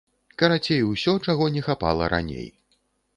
[0.41, 2.49] Карацей, усё, чаго не хапала раней.